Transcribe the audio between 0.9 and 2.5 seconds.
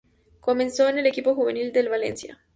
el equipo juvenil del Valencia.